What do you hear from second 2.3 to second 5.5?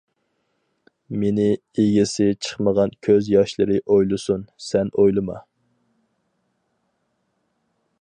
چىقمىغان كۆز ياشلىرى ئويلىسۇن، سەن ئويلىما!